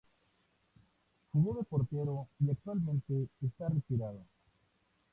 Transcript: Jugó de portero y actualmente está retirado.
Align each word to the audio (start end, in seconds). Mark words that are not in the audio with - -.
Jugó 1.31 1.53
de 1.59 1.63
portero 1.63 2.27
y 2.39 2.49
actualmente 2.49 3.27
está 3.39 3.69
retirado. 3.69 4.25